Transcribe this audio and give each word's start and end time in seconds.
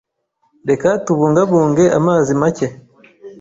Reka 0.69 0.89
tubungabunge 1.05 1.85
amazi 1.97 2.31
make. 2.41 2.67